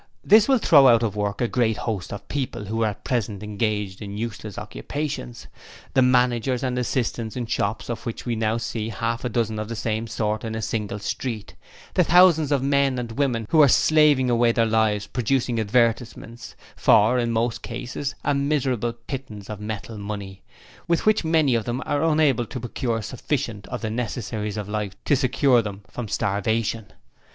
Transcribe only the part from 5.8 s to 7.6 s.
the managers and assistants in the